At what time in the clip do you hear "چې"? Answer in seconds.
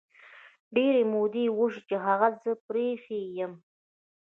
1.89-1.95